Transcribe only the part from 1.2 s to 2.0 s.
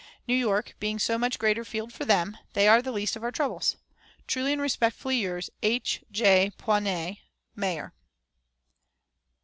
greater field